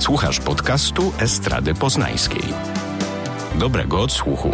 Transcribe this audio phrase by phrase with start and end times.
[0.00, 2.42] Słuchasz podcastu Estrady Poznańskiej.
[3.54, 4.50] Dobrego odsłuchu.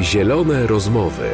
[0.00, 1.30] Zielone rozmowy.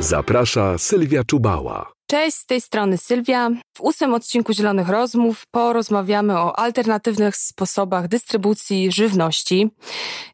[0.00, 1.92] Zaprasza Sylwia Czubała.
[2.06, 3.50] Cześć, z tej strony Sylwia.
[3.76, 9.70] W ósmym odcinku Zielonych Rozmów porozmawiamy o alternatywnych sposobach dystrybucji żywności,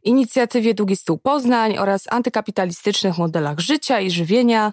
[0.02, 4.72] inicjatywie Długi Stół Poznań oraz antykapitalistycznych modelach życia i żywienia.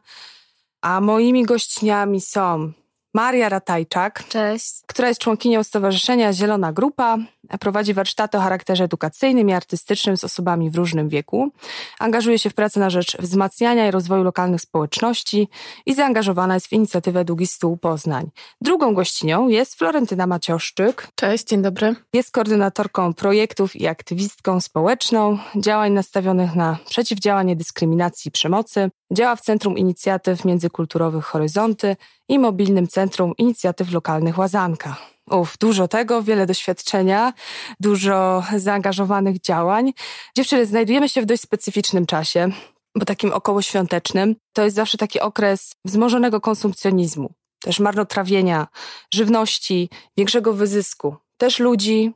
[0.81, 2.71] A moimi gościniami są
[3.13, 4.73] Maria Ratajczak, Cześć.
[4.87, 7.17] która jest członkinią Stowarzyszenia Zielona Grupa,
[7.59, 11.51] prowadzi warsztaty o charakterze edukacyjnym i artystycznym z osobami w różnym wieku,
[11.99, 15.47] angażuje się w pracę na rzecz wzmacniania i rozwoju lokalnych społeczności
[15.85, 18.29] i zaangażowana jest w inicjatywę Długi Stół Poznań.
[18.61, 21.07] Drugą gościnią jest Florentyna Macioszczyk.
[21.15, 21.95] Cześć, dzień dobry.
[22.13, 28.89] Jest koordynatorką projektów i aktywistką społeczną, działań nastawionych na przeciwdziałanie dyskryminacji i przemocy.
[29.13, 31.95] Działa w Centrum Inicjatyw Międzykulturowych Horyzonty
[32.29, 34.97] i Mobilnym Centrum Inicjatyw Lokalnych Łazanka.
[35.31, 37.33] Uf, dużo tego, wiele doświadczenia,
[37.79, 39.93] dużo zaangażowanych działań.
[40.35, 42.49] Dziewczyny, znajdujemy się w dość specyficznym czasie,
[42.95, 44.35] bo takim okołoświątecznym.
[44.53, 48.67] To jest zawsze taki okres wzmożonego konsumpcjonizmu, też marnotrawienia
[49.13, 52.11] żywności, większego wyzysku, też ludzi.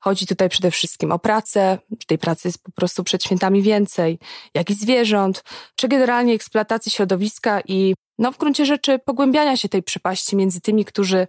[0.00, 4.18] Chodzi tutaj przede wszystkim o pracę, tej pracy jest po prostu przed świętami więcej,
[4.54, 5.44] jak i zwierząt,
[5.76, 10.84] czy generalnie eksploatacji środowiska i no w gruncie rzeczy pogłębiania się tej przepaści między tymi,
[10.84, 11.26] którzy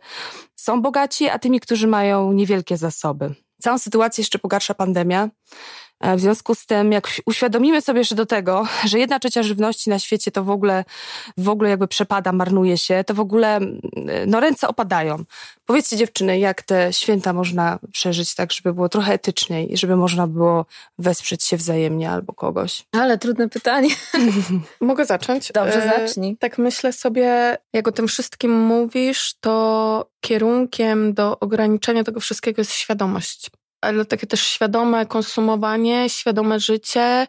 [0.55, 3.35] są bogaci, a tymi, którzy mają niewielkie zasoby.
[3.61, 5.30] Całą sytuację jeszcze pogarsza pandemia.
[6.02, 10.00] W związku z tym, jak uświadomimy sobie że do tego, że jedna trzecia żywności na
[10.00, 10.85] świecie to w ogóle,
[11.38, 13.59] w ogóle jakby przepada, marnuje się, to w ogóle
[14.27, 15.23] no, ręce opadają.
[15.66, 20.27] Powiedzcie dziewczyny, jak te święta można przeżyć tak, żeby było trochę etyczniej i żeby można
[20.27, 20.66] było
[21.00, 22.83] wesprzeć się wzajemnie albo kogoś?
[22.91, 23.89] Ale trudne pytanie.
[24.81, 25.52] Mogę zacząć?
[25.52, 26.31] Dobrze, zacznij.
[26.31, 32.61] E, tak myślę sobie, jak o tym wszystkim mówisz, to kierunkiem do ograniczenia tego wszystkiego
[32.61, 33.52] jest świadomość
[33.83, 37.27] ale takie też świadome konsumowanie, świadome życie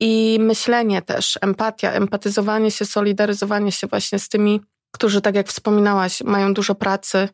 [0.00, 4.60] i myślenie też, empatia, empatyzowanie się, solidaryzowanie się właśnie z tymi,
[4.92, 7.28] którzy, tak jak wspominałaś, mają dużo pracy,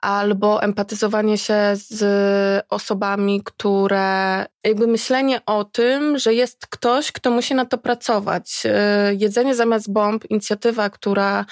[0.00, 7.54] albo empatyzowanie się z osobami, które jakby myślenie o tym, że jest ktoś, kto musi
[7.54, 8.62] na to pracować.
[8.64, 11.44] E, jedzenie zamiast bomb, inicjatywa, która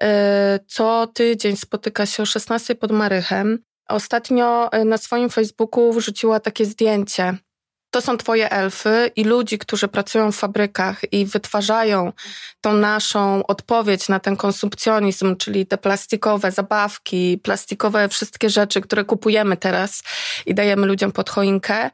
[0.00, 3.58] e, co tydzień spotyka się o 16 pod Marychem,
[3.90, 7.38] Ostatnio e, na swoim Facebooku wrzuciła takie zdjęcie.
[7.90, 12.12] To są twoje elfy i ludzi, którzy pracują w fabrykach i wytwarzają
[12.60, 19.56] tą naszą odpowiedź na ten konsumpcjonizm, czyli te plastikowe zabawki, plastikowe wszystkie rzeczy, które kupujemy
[19.56, 20.02] teraz
[20.46, 21.90] i dajemy ludziom pod choinkę.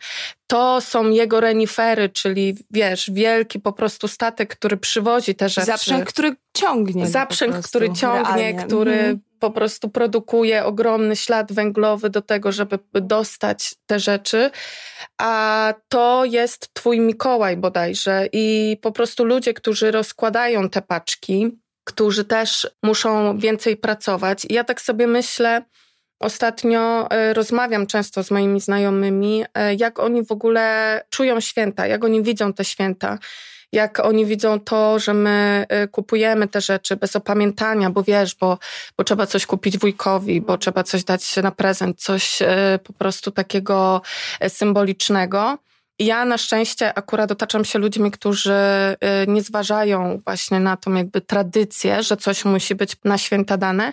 [0.47, 5.67] To są jego renifery, czyli wiesz, wielki po prostu statek, który przywozi te rzeczy.
[5.67, 7.07] Zaprzęg, który ciągnie.
[7.07, 8.65] Zaprzęg, który ciągnie, realnie.
[8.65, 14.51] który mhm po prostu produkuje ogromny ślad węglowy do tego, żeby dostać te rzeczy,
[15.19, 22.25] a to jest twój Mikołaj bodajże i po prostu ludzie, którzy rozkładają te paczki, którzy
[22.25, 24.45] też muszą więcej pracować.
[24.45, 25.63] I ja tak sobie myślę,
[26.21, 32.05] Ostatnio e, rozmawiam często z moimi znajomymi, e, jak oni w ogóle czują święta, jak
[32.05, 33.19] oni widzą te święta
[33.73, 38.59] jak oni widzą to, że my y, kupujemy te rzeczy bez opamiętania, bo wiesz, bo,
[38.99, 42.39] bo trzeba coś kupić wujkowi, bo trzeba coś dać na prezent, coś
[42.85, 44.03] po prostu takiego
[44.49, 45.59] symbolicznego.
[45.99, 48.97] Ja na szczęście akurat otaczam się ludźmi, którzy y,
[49.27, 53.93] nie zważają właśnie na tą jakby tradycję, że coś musi być na święta dane,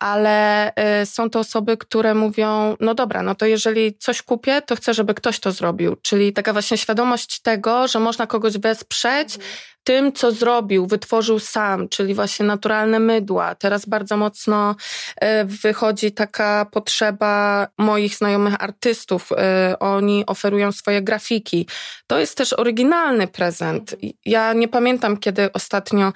[0.00, 0.68] ale
[1.02, 4.94] y, są to osoby, które mówią, no dobra, no to jeżeli coś kupię, to chcę,
[4.94, 5.96] żeby ktoś to zrobił.
[6.02, 11.88] Czyli taka właśnie świadomość tego, że można kogoś wesprzeć, mhm tym, co zrobił, wytworzył sam,
[11.88, 13.54] czyli właśnie naturalne mydła.
[13.54, 14.76] Teraz bardzo mocno
[15.16, 19.32] e, wychodzi taka potrzeba moich znajomych artystów.
[19.32, 21.68] E, oni oferują swoje grafiki.
[22.06, 23.96] To jest też oryginalny prezent.
[24.24, 26.12] Ja nie pamiętam, kiedy ostatnio,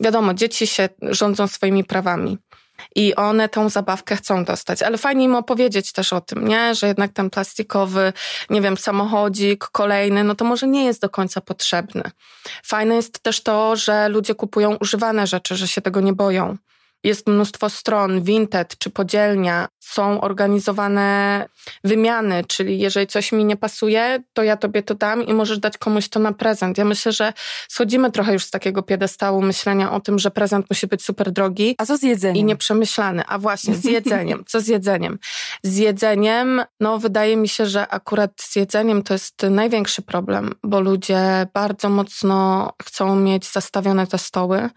[0.00, 2.38] wiadomo, dzieci się rządzą swoimi prawami
[2.96, 4.82] i one tą zabawkę chcą dostać.
[4.82, 6.74] Ale fajnie im opowiedzieć też o tym, nie?
[6.74, 8.12] że jednak ten plastikowy,
[8.50, 12.02] nie wiem, samochodzik kolejny, no to może nie jest do końca potrzebny.
[12.64, 16.56] Fajne jest też to, że ludzie kupują używane rzeczy, że się tego nie boją.
[17.04, 21.46] Jest mnóstwo stron, Vinted czy podzielnia, są organizowane
[21.84, 25.78] wymiany, czyli jeżeli coś mi nie pasuje, to ja tobie to dam i możesz dać
[25.78, 26.78] komuś to na prezent.
[26.78, 27.32] Ja myślę, że
[27.68, 31.74] schodzimy trochę już z takiego piedestału myślenia o tym, że prezent musi być super drogi.
[31.78, 32.36] A co z jedzeniem?
[32.36, 33.22] I nieprzemyślany.
[33.26, 34.44] A właśnie, z jedzeniem.
[34.46, 35.18] Co z jedzeniem?
[35.62, 40.80] Z jedzeniem, no wydaje mi się, że akurat z jedzeniem to jest największy problem, bo
[40.80, 44.70] ludzie bardzo mocno chcą mieć zastawione te stoły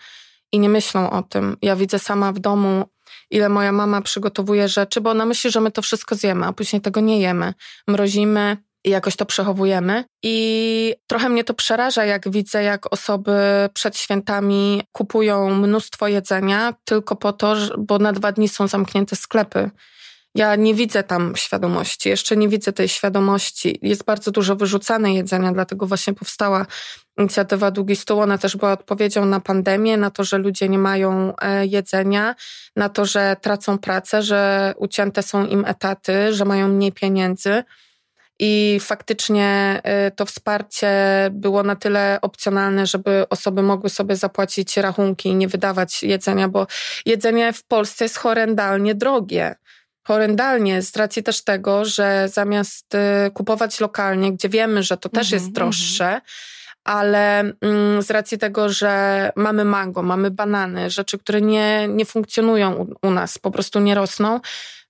[0.54, 1.58] i nie myślą o tym.
[1.62, 2.86] Ja widzę sama w domu,
[3.32, 6.82] ile moja mama przygotowuje rzeczy, bo ona myśli, że my to wszystko zjemy, a później
[6.82, 7.54] tego nie jemy.
[7.88, 10.04] Mrozimy, i jakoś to przechowujemy.
[10.24, 13.32] I trochę mnie to przeraża, jak widzę, jak osoby
[13.74, 19.70] przed świętami kupują mnóstwo jedzenia tylko po to, bo na dwa dni są zamknięte sklepy.
[20.36, 23.80] Ja nie widzę tam świadomości, jeszcze nie widzę tej świadomości.
[23.82, 26.66] Jest bardzo dużo wyrzucane jedzenia, dlatego właśnie powstała
[27.18, 28.20] inicjatywa Długi Stół.
[28.20, 32.36] Ona też była odpowiedzią na pandemię, na to, że ludzie nie mają e, jedzenia,
[32.76, 37.64] na to, że tracą pracę, że ucięte są im etaty, że mają mniej pieniędzy.
[38.40, 40.92] I faktycznie y, to wsparcie
[41.32, 46.68] było na tyle opcjonalne, żeby osoby mogły sobie zapłacić rachunki i nie wydawać jedzenia, bo
[47.06, 49.56] jedzenie w Polsce jest horrendalnie drogie.
[50.08, 55.32] Horrendalnie, z racji też tego, że zamiast y, kupować lokalnie, gdzie wiemy, że to też
[55.32, 60.90] jest mhm, droższe, mm -hmm ale mm, z racji tego, że mamy mango, mamy banany,
[60.90, 64.40] rzeczy, które nie, nie funkcjonują u, u, nas, po prostu nie rosną,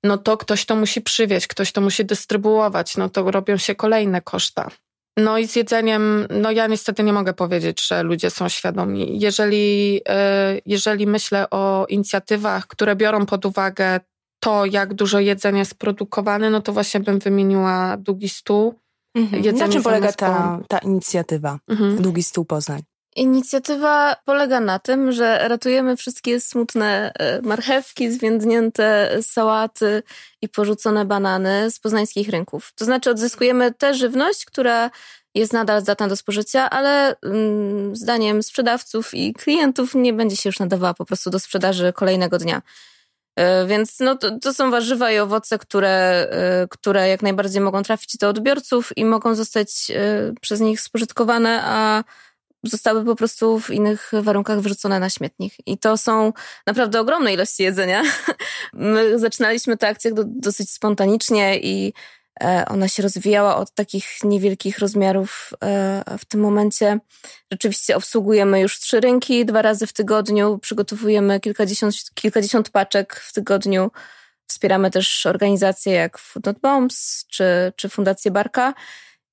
[0.04, 4.22] no to ktoś to musi przywieźć, ktoś to musi dystrybuować, no to robią się kolejne
[4.22, 4.69] koszta.
[5.18, 9.19] No i z jedzeniem, no ja niestety nie mogę powiedzieć, że ludzie są świadomi.
[9.19, 14.00] Jeżeli, e, jeżeli myślę o inicjatywach, które biorą pod uwagę
[14.39, 18.80] to, jak dużo jedzenia jest produkowane, no to właśnie bym wymieniła Długi Stół,
[19.15, 19.56] Mhm.
[19.56, 22.01] Na czym polega ta, ta inicjatywa mhm.
[22.01, 22.81] Długi Stół Poznań?
[23.15, 30.04] Inicjatywa polega na tym, że ratujemy wszystkie smutne e, marchewki, zwiędnięte sałaty
[30.42, 32.71] i porzucone banany z poznańskich rynków.
[32.75, 34.89] To znaczy odzyskujemy tę żywność, która
[35.36, 40.60] jest nadal zdatna do spożycia, ale mm, zdaniem sprzedawców i klientów nie będzie się już
[40.60, 42.62] nadawała po prostu do sprzedaży kolejnego dnia.
[43.36, 47.84] E, więc no, to, to, są warzywa i owoce, które, e, które jak najbardziej mogą
[47.84, 52.04] trafić do odbiorców i mogą zostać e, przez nich spożytkowane, a
[52.64, 55.54] zostały po prostu w innych warunkach wyrzucone na śmietnik.
[55.66, 56.34] I to są
[56.68, 58.04] naprawdę ogromne ilości jedzenia.
[58.74, 61.94] My zaczynaliśmy tę akcję dosyć spontanicznie i
[62.68, 65.54] ona się rozwijała od takich niewielkich rozmiarów.
[65.64, 67.00] E, w tym momencie
[67.52, 73.92] rzeczywiście obsługujemy już trzy rynki dwa razy w tygodniu, przygotowujemy kilkadziesiąt, kilkadziesiąt paczek w tygodniu.
[74.48, 78.74] Wspieramy też organizacje jak Food Not Bombs czy, czy Fundację Barka.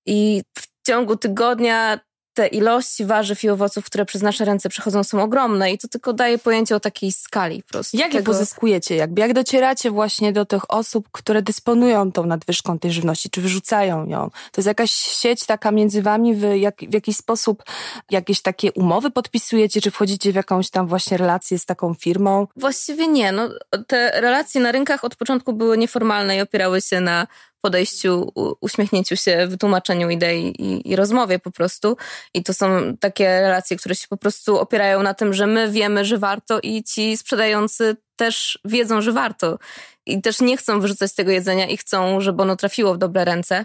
[0.07, 2.01] I w ciągu tygodnia
[2.41, 6.13] te ilości warzyw i owoców, które przez nasze ręce przechodzą, są ogromne i to tylko
[6.13, 7.97] daje pojęcie o takiej skali po prostu.
[7.97, 8.19] Jak tego...
[8.19, 8.97] je pozyskujecie?
[8.97, 14.07] Jakby, jak docieracie właśnie do tych osób, które dysponują tą nadwyżką tej żywności, czy wyrzucają
[14.07, 14.31] ją?
[14.31, 17.63] To jest jakaś sieć taka między wami, wy jak, w jakiś sposób
[18.11, 22.47] jakieś takie umowy podpisujecie, czy wchodzicie w jakąś tam właśnie relację z taką firmą?
[22.57, 23.33] Właściwie nie.
[23.33, 23.49] No,
[23.87, 27.27] te relacje na rynkach od początku były nieformalne i opierały się na
[27.61, 31.97] podejściu, uśmiechnięciu się, wytłumaczeniu idei i, i, rozmowie po prostu.
[32.35, 36.05] I to są takie relacje, które się po prostu opierają na tym, że my wiemy,
[36.05, 39.59] że warto i ci sprzedający też wiedzą, że warto.
[40.07, 43.65] I też nie chcą wyrzucać tego jedzenia i chcą, żeby ono trafiło w dobre ręce,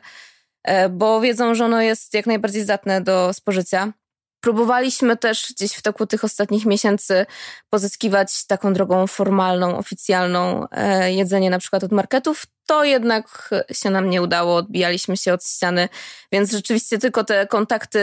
[0.64, 3.94] e, bo wiedzą, że ono jest jak najbardziej zdatne do spożycia.
[4.42, 7.26] Próbowaliśmy też gdzieś w toku tych ostatnich miesięcy
[7.70, 14.10] pozyskiwać taką drogą formalną, oficjalną e, jedzenie na przykład od marketów to jednak się nam
[14.10, 15.90] nie udało, odbijaliśmy się od ściany,
[16.32, 18.00] więc rzeczywiście tylko te kontakty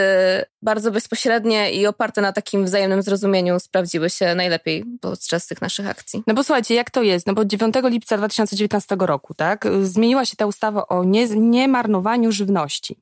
[0.62, 6.22] bardzo bezpośrednie i oparte na takim wzajemnym zrozumieniu sprawdziły się najlepiej podczas tych naszych akcji.
[6.26, 7.26] No bo słuchajcie, jak to jest?
[7.26, 12.96] No bo 9 lipca 2019 roku, tak, zmieniła się ta ustawa o nie, niemarnowaniu żywności.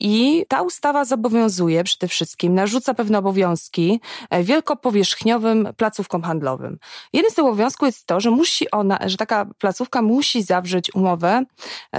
[0.00, 6.78] I ta ustawa zobowiązuje przede wszystkim, narzuca pewne obowiązki e, wielkopowierzchniowym placówkom handlowym.
[7.12, 11.44] Jeden z tych obowiązków jest to, że musi ona, że taka placówka musi zawrzeć umowę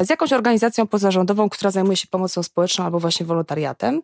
[0.02, 4.02] z jakąś organizacją pozarządową, która zajmuje się pomocą społeczną albo właśnie wolontariatem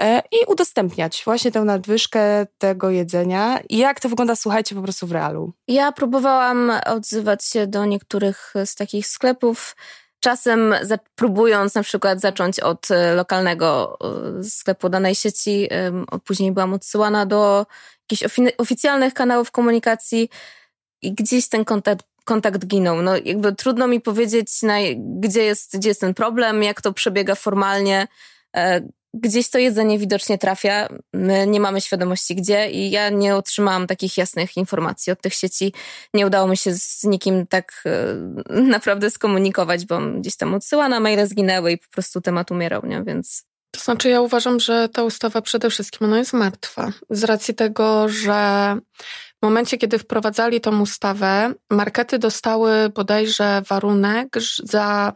[0.00, 3.58] e, i udostępniać właśnie tę nadwyżkę tego jedzenia.
[3.68, 5.52] I jak to wygląda, słuchajcie, po prostu w realu?
[5.68, 9.76] Ja próbowałam odzywać się do niektórych z takich sklepów,
[10.20, 10.74] Czasem
[11.14, 13.98] próbując na przykład zacząć od e, lokalnego
[14.40, 15.68] e, sklepu danej sieci,
[16.24, 17.66] później byłam odsyłana do
[18.10, 20.28] jakichś oficjalnych kanałów komunikacji
[21.02, 23.02] i gdzieś ten kontakt kontakt ginął.
[23.02, 27.34] No jakby trudno mi powiedzieć, na, gdzie, jest, gdzie jest ten problem, jak to przebiega
[27.34, 28.06] formalnie.
[28.56, 28.80] E,
[29.14, 30.88] gdzieś to jedzenie widocznie trafia.
[31.12, 35.72] My nie mamy świadomości gdzie i ja nie otrzymałam takich jasnych informacji od tych sieci.
[36.14, 38.14] Nie udało mi się z nikim tak e,
[38.76, 43.02] naprawdę skomunikować, bo gdzieś tam odsyłana, maile zginęły i po prostu temat umierał, nie?
[43.02, 43.44] więc...
[43.70, 46.92] To znaczy ja uważam, że ta ustawa przede wszystkim ona jest martwa.
[47.10, 48.76] Z racji tego, że
[49.42, 55.12] w momencie, kiedy wprowadzali tą ustawę, markety dostały bodajże warunek za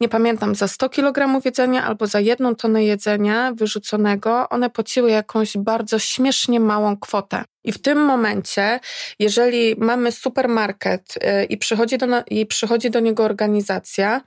[0.00, 5.56] nie pamiętam, za 100 kg jedzenia albo za jedną tonę jedzenia wyrzuconego, one płaciły jakąś
[5.56, 7.44] bardzo śmiesznie małą kwotę.
[7.64, 8.80] I w tym momencie,
[9.18, 14.20] jeżeli mamy supermarket y, i przychodzi do, i przychodzi do niego organizacja,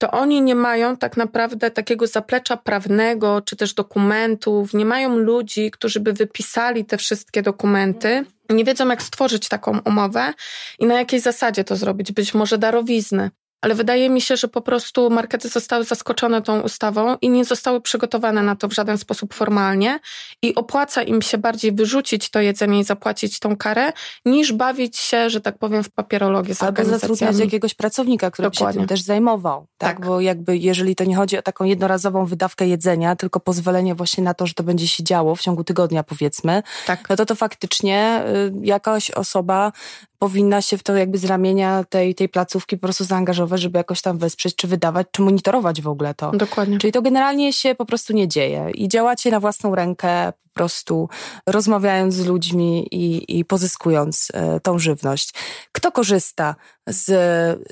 [0.00, 5.70] to oni nie mają tak naprawdę takiego zaplecza prawnego, czy też dokumentów, nie mają ludzi,
[5.70, 10.32] którzy by wypisali te wszystkie dokumenty, nie wiedzą, jak stworzyć taką umowę
[10.78, 12.12] i na jakiej zasadzie to zrobić.
[12.12, 13.30] Być może darowizny
[13.60, 17.80] ale wydaje mi się, że po prostu markety zostały zaskoczone tą ustawą i nie zostały
[17.80, 20.00] przygotowane na to w żaden sposób formalnie
[20.42, 23.92] i opłaca im się bardziej wyrzucić to jedzenie i zapłacić tą karę,
[24.24, 28.72] niż bawić się, że tak powiem, w papierologię z Albo zatrudniać jakiegoś pracownika, który Dokładnie.
[28.72, 29.66] się tym też zajmował.
[29.78, 29.96] Tak?
[29.96, 30.06] tak?
[30.06, 34.34] Bo jakby jeżeli to nie chodzi o taką jednorazową wydawkę jedzenia, tylko pozwolenie właśnie na
[34.34, 37.08] to, że to będzie się działo w ciągu tygodnia powiedzmy, tak.
[37.08, 39.72] no to to faktycznie y, jakaś osoba
[40.20, 44.02] powinna się w to jakby z ramienia tej, tej placówki po prostu zaangażować, żeby jakoś
[44.02, 46.30] tam wesprzeć, czy wydawać, czy monitorować w ogóle to.
[46.30, 46.78] Dokładnie.
[46.78, 51.08] Czyli to generalnie się po prostu nie dzieje i działacie na własną rękę, po prostu
[51.46, 55.34] rozmawiając z ludźmi i, i pozyskując e, tą żywność.
[55.72, 56.54] Kto korzysta
[56.86, 57.10] z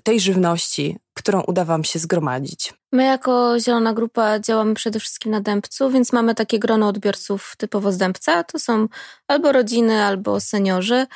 [0.03, 2.75] tej żywności, którą uda Wam się zgromadzić?
[2.93, 7.93] My jako Zielona Grupa działamy przede wszystkim na Dębcu, więc mamy takie grono odbiorców typowo
[7.93, 8.45] z Dębca.
[8.45, 8.89] To są
[9.29, 11.07] albo rodziny, albo seniorzy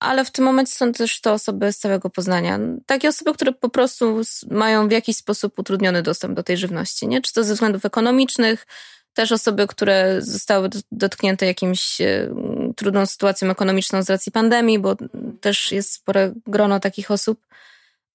[0.00, 2.58] ale w tym momencie są też to osoby z całego Poznania.
[2.86, 7.22] Takie osoby, które po prostu mają w jakiś sposób utrudniony dostęp do tej żywności, nie?
[7.22, 8.66] Czy to ze względów ekonomicznych,
[9.14, 12.34] też osoby, które zostały dotknięte jakimś e,
[12.76, 14.96] trudną sytuacją ekonomiczną z racji pandemii, bo
[15.40, 17.46] też jest spore grono takich osób,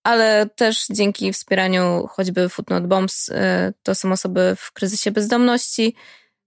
[0.04, 5.96] ale też dzięki wspieraniu choćby Footnote Bombs e, to są osoby w kryzysie bezdomności,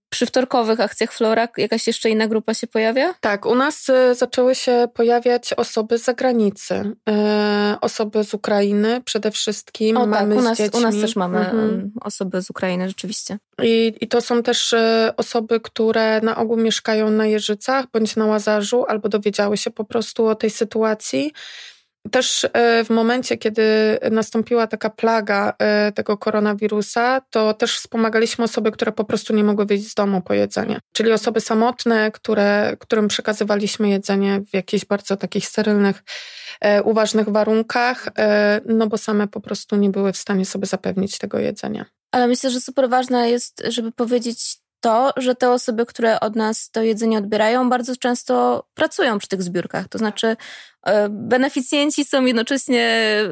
[0.08, 3.14] przy wtorkowych akcjach Flora jakaś jeszcze inna grupa się pojawia?
[3.20, 9.30] Tak, u nas y, zaczęły się pojawiać osoby z zagranicy, y, osoby z Ukrainy przede
[9.30, 9.96] wszystkim.
[9.96, 11.92] O mamy tak, u nas, u nas też mamy mhm.
[12.00, 13.38] osoby z Ukrainy, rzeczywiście.
[13.62, 18.26] I, I to są też y, osoby, które na ogół mieszkają na Jeżycach bądź na
[18.26, 21.32] Łazarzu albo dowiedziały się po prostu o tej sytuacji.
[22.10, 23.62] Też e, w momencie, kiedy
[24.10, 29.66] nastąpiła taka plaga e, tego koronawirusa, to też wspomagaliśmy osoby, które po prostu nie mogły
[29.66, 30.80] wyjść z domu po jedzenie.
[30.92, 36.02] Czyli osoby samotne, które, którym przekazywaliśmy jedzenie w jakichś bardzo takich sterylnych,
[36.60, 38.08] e, uważnych warunkach,
[38.64, 41.84] no bo same po prostu nie były w stanie sobie zapewnić tego jedzenia.
[42.10, 46.70] Ale myślę, że super ważne jest, żeby powiedzieć to, że te osoby, które od nas
[46.70, 49.88] to jedzenie odbierają, bardzo często pracują przy tych zbiórkach.
[49.88, 50.36] To znaczy,
[50.86, 53.26] e, beneficjenci są jednocześnie e,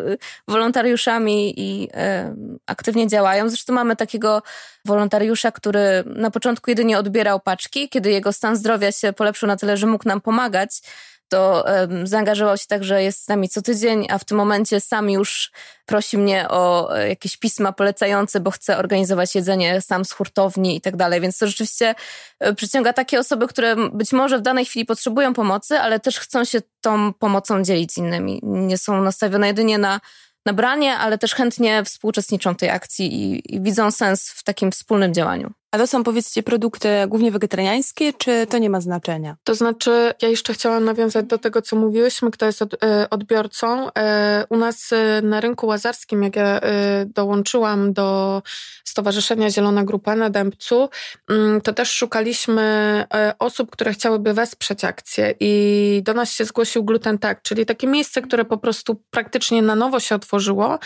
[0.49, 2.35] wolontariuszami i e,
[2.67, 3.49] aktywnie działają.
[3.49, 4.43] Zresztą mamy takiego
[4.85, 9.77] wolontariusza, który na początku jedynie odbierał paczki, kiedy jego stan zdrowia się polepszył na tyle,
[9.77, 10.81] że mógł nam pomagać
[11.29, 11.65] to
[12.05, 15.51] zaangażował się tak, że jest z nami co tydzień, a w tym momencie sam już
[15.87, 20.81] prosi mnie o e, jakieś pisma polecające, bo chce organizować jedzenie sam z hurtowni i
[20.81, 21.21] tak dalej.
[21.21, 21.95] Więc to rzeczywiście
[22.41, 26.45] e, przyciąga takie osoby, które być może w danej chwili potrzebują pomocy, ale też chcą
[26.45, 28.41] się tą pomocą dzielić z innymi.
[28.43, 30.01] Nie są nastawione jedynie na
[30.47, 35.53] nabranie, ale też chętnie współuczestniczą tej akcji i, i widzą sens w takim wspólnym działaniu.
[35.71, 39.37] A to są, powiedzcie, produkty głównie wegetariańskie, czy to nie ma znaczenia?
[39.45, 43.91] To znaczy, ja jeszcze chciałam nawiązać do tego, co mówiłyśmy, kto jest e, odbiorcą.
[43.99, 46.61] E, u nas e, na rynku łazarskim, jak ja
[47.07, 48.43] dołączyłam do
[48.85, 50.89] Stowarzyszenia Zielona Grupa na Dębcu,
[51.31, 53.05] mm, to też szukaliśmy
[53.39, 58.23] osób, które chciałyby wesprzeć akcję i do nas się zgłosił Gluten Tak, czyli takie miejsce,
[58.23, 60.79] które po prostu praktycznie na nowo się otworzyło,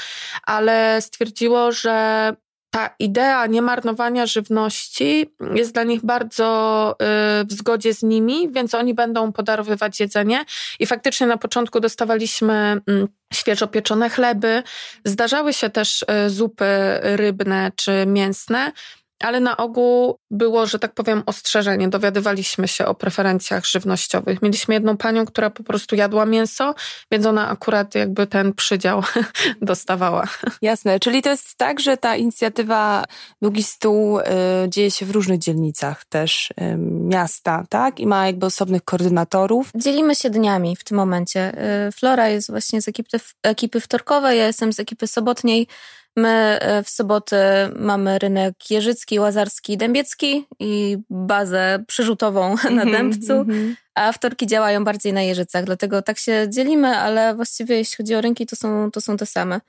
[0.43, 2.37] ale stwierdziło, że
[2.71, 6.97] ta idea niemarnowania żywności jest dla nich bardzo
[7.43, 10.45] y, w zgodzie z nimi, więc oni będą podarowywać jedzenie.
[10.79, 14.63] I faktycznie na początku dostawaliśmy mm, świeżo pieczone chleby.
[15.05, 18.73] Zdarzały się też y, zupy rybne czy mięsne
[19.21, 21.89] ale na ogół było, że tak powiem, ostrzeżenie.
[21.89, 24.43] Dowiadywaliśmy się o preferencjach żywnościowych.
[24.43, 26.75] Mieliśmy jedną panią, która po prostu jadła mięso,
[27.11, 29.03] więc ona akurat jakby ten przydział
[29.63, 30.29] dostawała.
[30.63, 33.05] Jasne, czyli to jest tak, że ta inicjatywa
[33.43, 34.23] Długi Stół y,
[34.69, 38.01] dzieje się w różnych dzielnicach też y, miasta, tak?
[38.01, 39.71] I ma jakby osobnych koordynatorów.
[39.75, 41.53] Dzielimy się dniami w tym momencie.
[41.89, 45.67] Y, Flora jest właśnie z ekipy, ekipy wtorkowej, ja jestem z ekipy sobotniej.
[46.17, 53.33] My e, w sobotę mamy rynek Jeżycki, Łazarski, Dębiecki i bazę przyrzutową na mhm, Dębcu,
[53.33, 53.77] mhm.
[53.95, 58.21] a wtorki działają bardziej na Jeżycach, dlatego tak się dzielimy, ale właściwie jeśli chodzi o
[58.21, 59.61] rynki, to są, to są te same.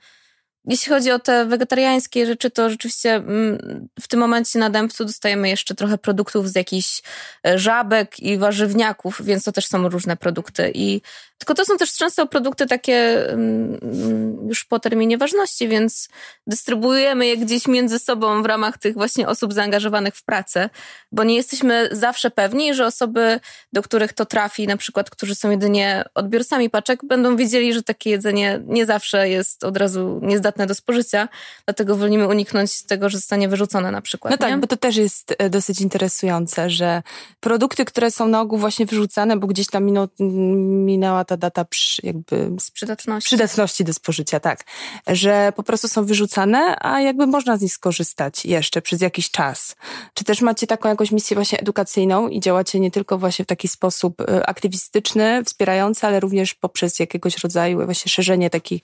[0.64, 5.48] Jeśli chodzi o te wegetariańskie rzeczy, to rzeczywiście mm, w tym momencie na dębcu dostajemy
[5.48, 7.02] jeszcze trochę produktów z jakichś
[7.46, 10.70] e, żabek i warzywniaków, więc to też są różne produkty.
[10.74, 11.00] I
[11.42, 13.78] Tylko to są też często produkty takie um,
[14.48, 16.08] już po terminie ważności, więc
[16.46, 20.70] dystrybuujemy je gdzieś między sobą w ramach tych właśnie osób zaangażowanych w pracę,
[21.12, 23.40] bo nie jesteśmy zawsze pewni, że osoby,
[23.72, 28.10] do których to trafi, na przykład, którzy są jedynie odbiorcami paczek, będą wiedzieli, że takie
[28.10, 31.28] jedzenie nie zawsze jest od razu niezdatne do spożycia,
[31.64, 34.30] dlatego wolimy uniknąć tego, że zostanie wyrzucone na przykład.
[34.30, 34.58] No tak, nie?
[34.58, 37.02] bo to też jest e, dosyć interesujące, że
[37.40, 42.06] produkty, które są na ogół właśnie wyrzucane, bo gdzieś tam minął, minęła ta data przy,
[42.06, 43.26] jakby przydatności.
[43.26, 44.64] przydatności do spożycia, tak,
[45.06, 49.76] że po prostu są wyrzucane, a jakby można z nich skorzystać jeszcze przez jakiś czas.
[50.14, 53.68] Czy też macie taką jakąś misję właśnie edukacyjną i działacie nie tylko właśnie w taki
[53.68, 58.82] sposób e, aktywistyczny, wspierający, ale również poprzez jakiegoś rodzaju właśnie szerzenie takich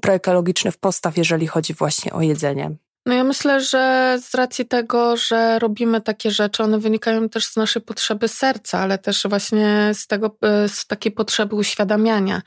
[0.00, 2.70] proekologicznych postaw, jeżeli chodzi właśnie o jedzenie?
[3.06, 7.56] No ja myślę, że z racji tego, że robimy takie rzeczy, one wynikają też z
[7.56, 12.42] naszej potrzeby serca, ale też właśnie z tego, e, z takiej potrzeby uświadamiania.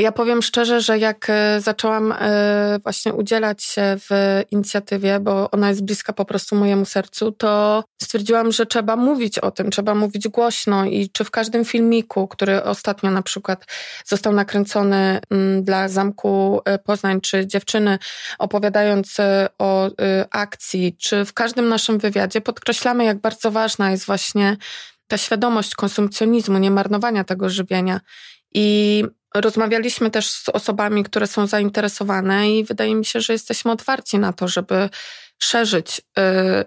[0.00, 5.68] Ja powiem szczerze, że jak e, zaczęłam e, właśnie udzielać się w inicjatywie, bo ona
[5.68, 10.28] jest bliska po prostu mojemu sercu, to stwierdziłam, że trzeba mówić o tym, trzeba mówić
[10.28, 13.66] głośno i czy w każdym filmiku, który ostatnio na przykład
[14.04, 17.98] został nakręcony mm, dla Zamku e, Poznań, czy dziewczyny
[18.38, 19.16] opowiadając
[19.58, 19.90] o
[20.30, 24.56] akcji, czy w każdym naszym wywiadzie podkreślamy, jak bardzo ważna jest właśnie
[25.06, 28.00] ta świadomość konsumpcjonizmu, nie marnowania tego żywienia.
[28.54, 29.04] I
[29.34, 34.32] Rozmawialiśmy też z osobami, które są zainteresowane, i wydaje mi się, że jesteśmy otwarci na
[34.32, 34.88] to, żeby
[35.42, 36.02] szerzyć y,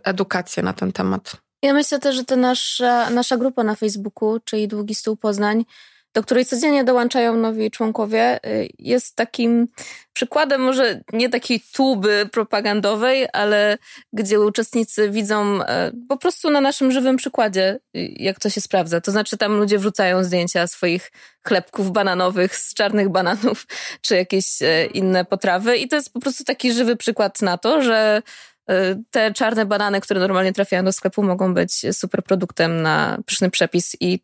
[0.04, 1.32] edukację na ten temat.
[1.62, 5.66] Ja myślę też, że to nasza, nasza grupa na Facebooku, czyli Długi Stół Poznań,
[6.14, 9.68] do której codziennie dołączają nowi członkowie, y, jest takim
[10.14, 13.78] przykładem może nie takiej tuby propagandowej, ale
[14.14, 19.02] gdzie uczestnicy widzą e, po prostu na naszym żywym przykładzie, y, jak to się sprawdza.
[19.02, 21.12] To znaczy tam ludzie wrzucają zdjęcia swoich
[21.48, 23.68] chlebków bananowych z czarnych bananów,
[24.02, 27.82] czy jakieś e, inne potrawy i to jest po prostu taki żywy przykład na to,
[27.82, 28.22] że
[28.70, 33.50] e, te czarne banany, które normalnie trafiają do sklepu, mogą być super produktem na pyszny
[33.50, 34.20] przepis i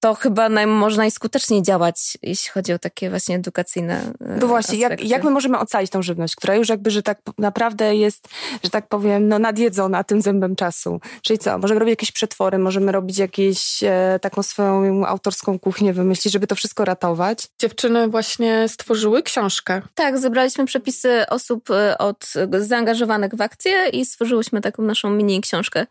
[0.00, 4.12] to chyba naj, może najskuteczniej działać, jeśli chodzi o takie właśnie edukacyjne.
[4.20, 7.96] No właśnie, jak, jak my możemy ocalić tą żywność, która już jakby, że tak naprawdę
[7.96, 8.28] jest,
[8.64, 11.00] że tak powiem, no nadjedzona tym zębem czasu.
[11.22, 16.32] Czyli co, możemy robić jakieś przetwory, możemy robić jakieś e, taką swoją autorską kuchnię, wymyślić,
[16.32, 17.48] żeby to wszystko ratować.
[17.60, 19.82] Dziewczyny właśnie stworzyły książkę.
[19.94, 25.76] Tak, zebraliśmy przepisy osób e, od zaangażowanych w akcję i stworzyłyśmy taką naszą mini książkę
[25.80, 25.86] E,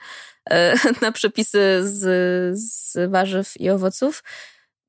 [1.01, 4.23] na przepisy z, z warzyw i owoców.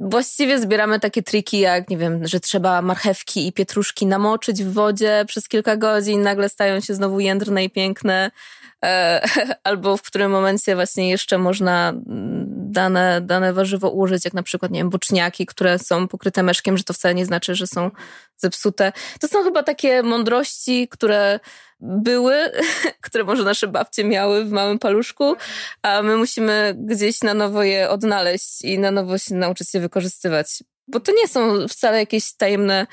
[0.01, 5.25] Właściwie zbieramy takie triki, jak nie wiem, że trzeba marchewki i pietruszki namoczyć w wodzie
[5.27, 8.31] przez kilka godzin, nagle stają się znowu jędrne i piękne,
[8.85, 9.27] e,
[9.65, 11.95] albo w którym momencie właśnie jeszcze można
[12.73, 16.85] dane, dane warzywo użyć, jak na przykład, nie wiem, boczniaki, które są pokryte meszkiem, że
[16.85, 17.91] to wcale nie znaczy, że są
[18.37, 18.93] zepsute.
[19.21, 21.41] To są chyba takie mądrości, które
[21.81, 22.35] były,
[23.07, 25.37] które może nasze babcie miały w małym paluszku,
[25.83, 30.63] a my musimy gdzieś na nowo je odnaleźć i na nowo się nauczyć je wykorzystywać.
[30.89, 32.87] Bo to nie są wcale jakieś tajemne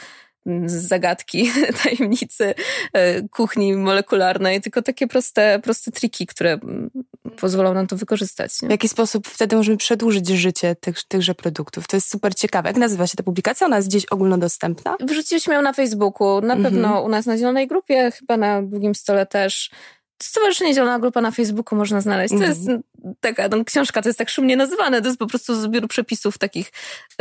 [0.65, 1.51] zagadki,
[1.83, 2.53] tajemnicy
[2.93, 6.59] e, kuchni molekularnej, tylko takie proste, proste triki, które
[7.37, 8.61] pozwolą nam to wykorzystać.
[8.61, 8.67] Nie?
[8.67, 11.87] W jaki sposób wtedy możemy przedłużyć życie tych, tychże produktów?
[11.87, 12.69] To jest super ciekawe.
[12.69, 13.67] Jak nazywa się ta publikacja?
[13.67, 14.97] Ona jest gdzieś ogólnodostępna?
[14.99, 16.63] Wrzuciliśmy ją na Facebooku, na mhm.
[16.63, 19.71] pewno u nas na Zielonej Grupie, chyba na Długim Stole też.
[20.23, 22.33] Stowarzyszenie Zielona Grupa na Facebooku można znaleźć.
[22.33, 22.69] To jest
[23.19, 26.71] taka no, książka, to jest tak szumnie nazywane, to jest po prostu zbiór przepisów takich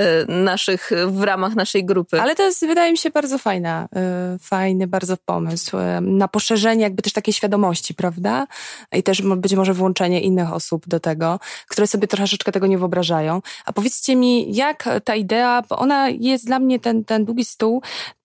[0.01, 2.21] y, naszych w ramach naszej grupy.
[2.21, 3.89] Ale to jest, wydaje mi się, bardzo fajna,
[4.35, 8.47] y, fajny bardzo pomysł y, na poszerzenie jakby też takiej świadomości, prawda?
[8.93, 13.43] I też być może włączenie innych osób do tego, które sobie troszeczkę tego nie wyobrażają.
[13.65, 17.83] A powiedzcie mi, jak ta idea, bo ona jest dla mnie, ten, ten długi stół,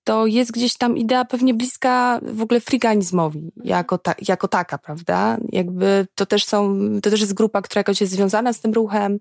[0.08, 5.38] to jest gdzieś tam idea pewnie bliska w ogóle friganizmowi jako, ta, jako taka, prawda?
[5.52, 9.20] Jakby to też są, to też jest grupa, która jakoś jest związana z tym ruchem.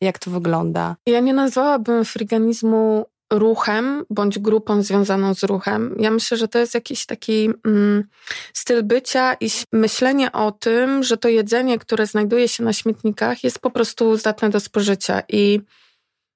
[0.00, 0.96] Jak to wygląda?
[1.06, 5.96] Ja nie nazwałabym friganizmu ruchem bądź grupą związaną z ruchem.
[5.98, 8.04] Ja myślę, że to jest jakiś taki mm,
[8.52, 13.58] styl bycia i myślenie o tym, że to jedzenie, które znajduje się na śmietnikach, jest
[13.58, 15.60] po prostu zdatne do spożycia i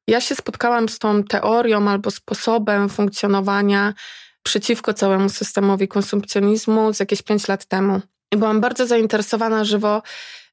[0.09, 3.95] ja się spotkałam z tą teorią albo sposobem funkcjonowania
[4.43, 8.01] przeciwko całemu systemowi konsumpcjonizmu z jakieś pięć lat temu.
[8.33, 10.03] I byłam bardzo zainteresowana żywo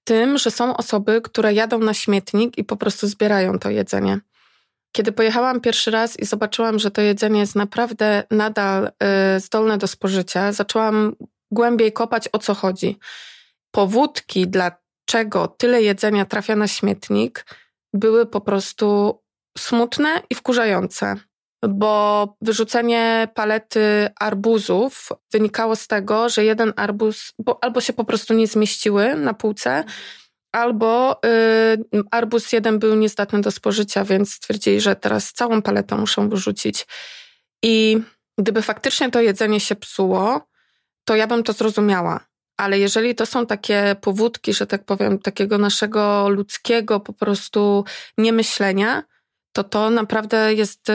[0.04, 4.20] tym, że są osoby, które jadą na śmietnik i po prostu zbierają to jedzenie.
[4.92, 8.92] Kiedy pojechałam pierwszy raz i zobaczyłam, że to jedzenie jest naprawdę nadal
[9.36, 11.16] y, zdolne do spożycia, zaczęłam
[11.52, 12.98] głębiej kopać o co chodzi.
[13.72, 17.46] Powódki, dlaczego tyle jedzenia trafia na śmietnik,
[17.94, 19.20] były po prostu
[19.58, 21.16] smutne i wkurzające
[21.70, 28.34] bo wyrzucenie palety arbuzów wynikało z tego, że jeden arbuz bo albo się po prostu
[28.34, 29.84] nie zmieściły na półce,
[30.56, 31.20] albo
[31.94, 36.88] y, arbuz jeden był niezdatny do spożycia, więc stwierdzili, że teraz całą paletę muszą wyrzucić.
[37.64, 37.98] I
[38.38, 40.48] gdyby faktycznie to jedzenie się psuło,
[41.06, 42.20] to ja bym to zrozumiała.
[42.58, 47.86] Ale jeżeli to są takie powódki, że tak powiem, takiego naszego ludzkiego po prostu
[48.18, 49.04] niemyślenia,
[49.56, 50.94] to to naprawdę jest y,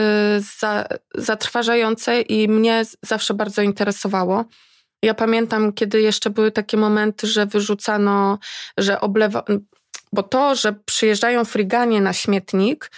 [0.59, 4.45] za, zatrważające i mnie zawsze bardzo interesowało.
[5.03, 8.39] Ja pamiętam, kiedy jeszcze były takie momenty, że wyrzucano,
[8.77, 9.45] że oblewa,
[10.13, 12.91] bo to, że przyjeżdżają friganie na śmietnik,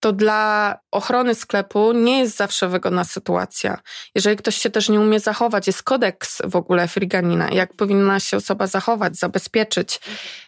[0.00, 3.78] to dla ochrony sklepu nie jest zawsze wygodna sytuacja.
[4.14, 8.36] Jeżeli ktoś się też nie umie zachować, jest kodeks w ogóle friganina, jak powinna się
[8.36, 10.00] osoba zachować, zabezpieczyć,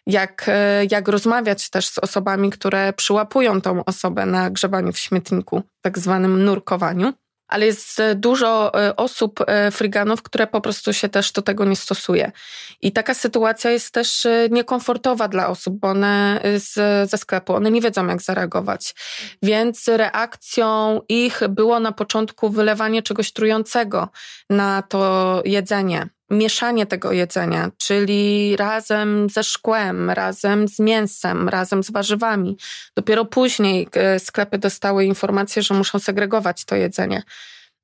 [0.06, 5.62] jak, e, jak rozmawiać też z osobami, które przyłapują tą osobę na grzebaniu w śmietniku,
[5.82, 7.12] tak zwanym nurkowaniu
[7.52, 11.64] ale jest e, dużo e, osób, e, friganów, które po prostu się też do tego
[11.64, 12.32] nie stosuje.
[12.80, 17.80] I taka sytuacja jest też niekomfortowa dla osób, bo one z, ze sklepu, one nie
[17.80, 18.94] wiedzą jak zareagować.
[19.42, 24.08] Więc reakcją ich było na początku wylewanie czegoś trującego
[24.50, 31.90] na to jedzenie mieszanie tego jedzenia, czyli razem ze szkłem, razem z mięsem, razem z
[31.90, 32.56] warzywami.
[32.96, 37.22] Dopiero później e, sklepy dostały informację, że muszą segregować to jedzenie.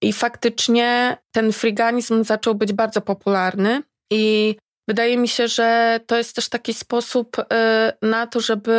[0.02, 4.56] I faktycznie ten friganizm zaczął być bardzo popularny i
[4.88, 7.44] Wydaje mi się, że to jest też taki sposób y,
[8.02, 8.72] na to, żeby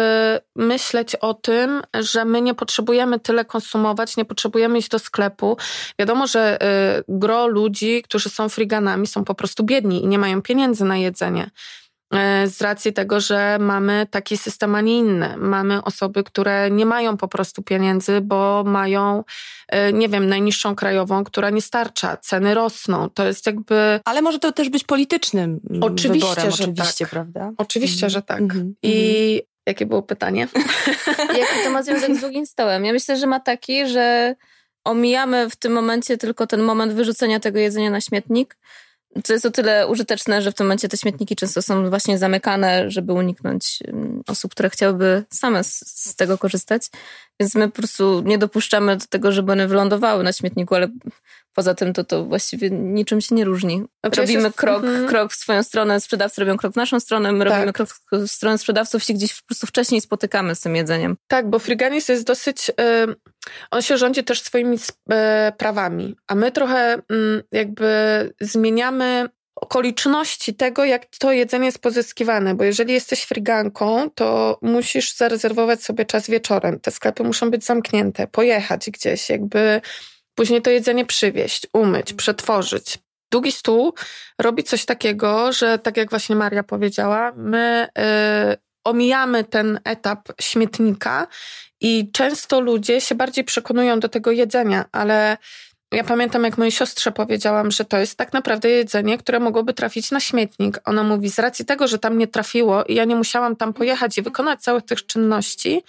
[0.56, 5.58] myśleć o tym, że my nie potrzebujemy tyle konsumować, nie potrzebujemy iść do sklepu.
[6.00, 6.58] Wiadomo, że
[7.00, 10.98] y, gro ludzi, którzy są friganami, są po prostu biedni i nie mają pieniędzy na
[10.98, 11.50] jedzenie.
[12.13, 15.38] E, z racji tego, że mamy taki system, a nie inny.
[15.38, 19.24] Mamy osoby, które nie mają po prostu pieniędzy, bo mają,
[19.67, 23.10] e, nie wiem, najniższą krajową, która nie starcza, ceny rosną.
[23.10, 24.00] To jest jakby.
[24.06, 27.10] Ale może to też być politycznym oczywiście, wyborem, że oczywiście, tak.
[27.10, 27.52] prawda?
[27.58, 28.41] Oczywiście, mm że tak.
[28.41, 30.48] Mm I jakie było pytanie?
[31.39, 32.86] Jaki to ma związek z drugim stołem?
[32.86, 34.36] Ja myślę, że ma taki, że
[34.84, 38.58] omijamy w tym momencie tylko ten moment wyrzucenia tego jedzenia na śmietnik
[39.24, 42.91] co jest o tyle użyteczne, że w tym momencie te śmietniki często są właśnie zamykane,
[42.91, 46.88] żeby uniknąć mm, osób, które chciałyby same z, z, tego korzystać.
[47.39, 50.88] Więc my po prostu nie dopuszczamy do tego, żeby one wylądowały na śmietniku, ale
[51.60, 53.84] poza tym to to właściwie niczym się nie różni.
[54.04, 55.08] Znaczy robimy krok, -hmm.
[55.08, 57.54] krok w swoją stronę, sprzedawcy robią krok w naszą stronę, my tak.
[57.54, 61.17] robimy krok w stronę sprzedawców, się gdzieś po prostu wcześniej spotykamy z tym jedzeniem.
[61.28, 62.67] Tak, bo friganis jest dosyć...
[62.67, 63.15] Yy,
[63.72, 64.78] on się rządzi też swoimi
[65.10, 65.15] yy,
[65.58, 67.89] prawami, a my trochę yy, jakby
[68.41, 75.84] zmieniamy okoliczności tego, jak to jedzenie jest pozyskiwane, bo jeżeli jesteś friganką, to musisz zarezerwować
[75.84, 76.80] sobie czas wieczorem.
[76.80, 79.82] Te sklepy muszą być zamknięte, pojechać gdzieś, jakby
[80.39, 82.97] później to jedzenie przywieźć, umyć, przetworzyć.
[83.32, 83.93] Długi stół
[84.41, 87.88] robi coś takiego, że tak jak właśnie Maria powiedziała, my
[88.54, 91.28] y, omijamy ten etap śmietnika
[91.82, 95.38] i często ludzie się bardziej przekonują do tego jedzenia, ale
[95.91, 100.12] ja pamiętam, jak mojej siostrze powiedziałam, że to jest tak naprawdę jedzenie, które mogłoby trafić
[100.12, 100.80] na śmietnik.
[100.86, 104.17] Ona mówi, z racji tego, że tam nie trafiło i ja nie musiałam tam pojechać
[104.17, 105.84] i wykonać całych tych czynności,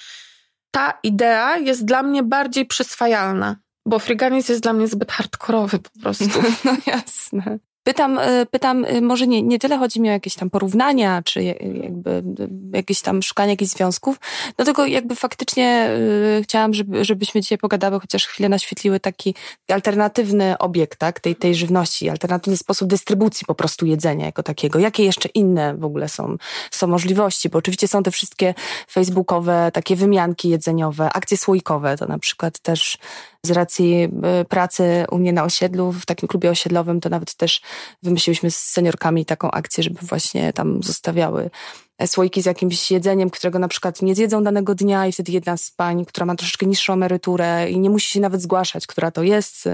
[0.71, 3.57] ta idea jest dla mnie bardziej przyswajalna.
[3.87, 6.43] Bo friganis jest dla mnie zbyt hardkorowy po prostu.
[6.65, 7.59] No jasne.
[7.83, 11.43] Pytam, e, pytam e, może nie, nie tyle chodzi mi o jakieś tam porównania, czy
[11.43, 12.23] jakby
[12.73, 14.17] jakieś tam szukanie jakichś związków,
[14.59, 15.91] no tylko jakby faktycznie
[16.43, 19.35] chciałam, żeby, żebyśmy dzisiaj pogadały, chociaż chwilę naświetliły taki
[19.69, 24.79] alternatywny obiekt, tak, tej, tej żywności, alternatywny sposób dystrybucji po prostu jedzenia jako takiego.
[24.79, 26.37] Jakie jeszcze inne w ogóle są,
[26.71, 28.55] są możliwości, bo oczywiście są te wszystkie
[28.91, 32.99] facebookowe takie wymianki jedzeniowe, akcje słoikowe, to na przykład też
[33.47, 34.09] z racji
[34.41, 37.61] y, pracy u mnie na osiedlu, w takim klubie osiedlowym, to nawet też
[38.03, 41.51] wymyśliłyśmy z seniorkami taką akcję, żeby właśnie tam zostawiały
[42.07, 45.71] słoiki z jakimś jedzeniem, którego na przykład nie zjedzą danego dnia i wtedy jedna z
[45.71, 49.67] pań, która ma troszeczkę niższą emeryturę i nie musi się nawet zgłaszać, która to jest,
[49.67, 49.71] y,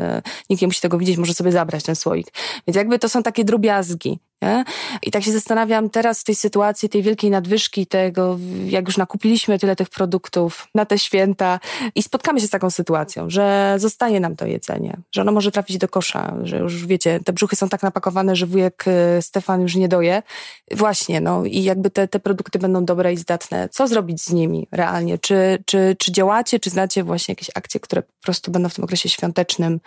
[0.50, 2.26] nikt nie musi tego widzieć, może sobie zabrać ten słoik.
[2.66, 4.18] Więc jakby to są takie drobiazgi.
[4.42, 4.64] Nie?
[5.02, 9.58] I tak się zastanawiam teraz w tej sytuacji, tej wielkiej nadwyżki, tego, jak już nakupiliśmy
[9.58, 11.60] tyle tych produktów na te święta
[11.94, 15.78] i spotkamy się z taką sytuacją, że zostaje nam to jedzenie, że ono może trafić
[15.78, 18.84] do kosza, że już wiecie, te brzuchy są tak napakowane, że wujek
[19.18, 20.22] y, Stefan już nie doje.
[20.70, 23.68] Właśnie, no i jakby te, te produkty będą dobre i zdatne.
[23.68, 25.18] Co zrobić z nimi realnie?
[25.18, 28.84] Czy, czy, czy działacie, czy znacie właśnie jakieś akcje, które po prostu będą w tym
[28.84, 29.80] okresie świątecznym,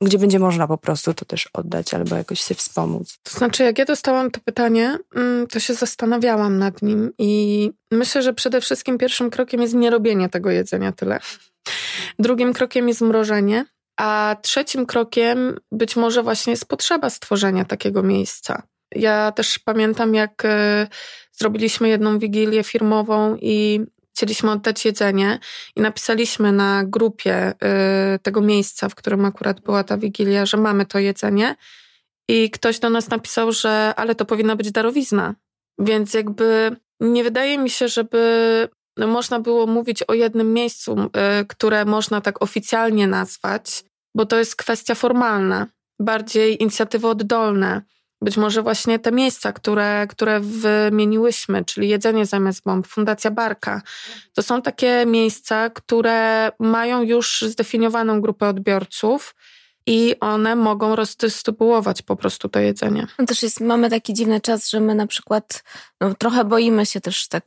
[0.00, 3.18] gdzie będzie można po prostu to też oddać albo jakoś się wspomóc?
[3.22, 8.22] To znaczy, jak ja dostałam to pytanie, mm, to się zastanawiałam nad nim i myślę,
[8.22, 11.20] że przede wszystkim pierwszym krokiem jest nie robienie tego jedzenia tyle.
[12.18, 13.64] Drugim krokiem jest mrożenie,
[13.96, 18.62] a trzecim krokiem być może właśnie jest potrzeba stworzenia takiego miejsca.
[18.94, 20.86] Ja też pamiętam, jak e,
[21.32, 23.80] zrobiliśmy jedną wigilię firmową i
[24.14, 25.38] chcieliśmy oddać jedzenie
[25.76, 30.86] i napisaliśmy na grupie y, tego miejsca, w którym akurat była ta wigilia, że mamy
[30.86, 31.56] to jedzenie.
[32.28, 35.34] I ktoś do nas napisał, że ale to powinna być darowizna.
[35.78, 40.96] Więc jakby nie wydaje mi się, żeby można było mówić o jednym miejscu,
[41.40, 43.84] y, które można tak oficjalnie nazwać,
[44.14, 45.66] bo to jest kwestia formalna,
[46.00, 47.82] bardziej inicjatywy oddolne.
[48.22, 53.82] Być może właśnie te miejsca, które, które wymieniłyśmy, czyli Jedzenie zamiast bomb, Fundacja Barka,
[54.34, 59.34] to są takie miejsca, które mają już zdefiniowaną grupę odbiorców
[59.86, 63.06] i one mogą rozdystrybuować po prostu to jedzenie.
[63.18, 65.64] No też jest, mamy taki dziwny czas, że my na przykład
[66.00, 67.44] no, trochę boimy się też tak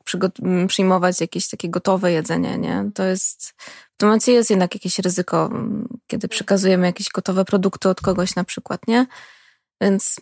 [0.68, 2.92] przyjmować jakieś takie gotowe jedzenie, nie?
[2.94, 3.50] To jest,
[3.94, 5.50] w tym momencie jest jednak jakieś ryzyko,
[6.08, 9.06] kiedy przekazujemy jakieś gotowe produkty od kogoś na przykład, nie?
[9.82, 10.16] Więc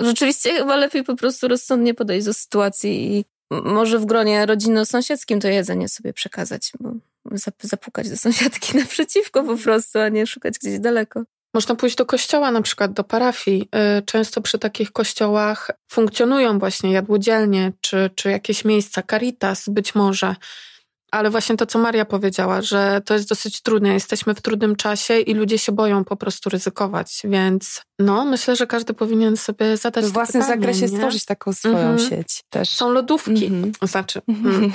[0.00, 5.48] rzeczywiście chyba lepiej po prostu rozsądnie podejść do sytuacji i może w gronie rodzinno-sąsiedzkim to
[5.48, 6.92] jedzenie sobie przekazać, bo
[7.62, 11.24] zapukać do sąsiadki naprzeciwko po prostu, a nie szukać gdzieś daleko.
[11.54, 13.68] Można pójść do kościoła, na przykład do parafii.
[13.98, 20.34] Y, często przy takich kościołach funkcjonują właśnie jadłodzielnie, czy, czy jakieś miejsca, caritas być może,
[21.10, 23.92] ale właśnie to, co Maria powiedziała, że to jest dosyć trudne.
[23.92, 28.66] Jesteśmy w trudnym czasie i ludzie się boją po prostu ryzykować, więc no, myślę, że
[28.66, 30.88] każdy powinien sobie zadać W własnym pytanie, zakresie nie?
[30.88, 31.98] stworzyć taką swoją mhm.
[31.98, 32.68] sieć też.
[32.68, 33.72] Są lodówki, mhm.
[33.82, 34.72] znaczy mhm.